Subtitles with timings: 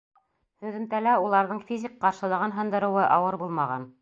[0.67, 3.91] Һөҙөмтәлә уларҙың физик ҡаршылығын һындырыуы ауыр булмаған.